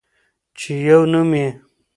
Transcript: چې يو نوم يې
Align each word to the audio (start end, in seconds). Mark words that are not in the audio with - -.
چې 0.57 0.71
يو 0.87 1.01
نوم 1.11 1.31
يې 1.41 1.47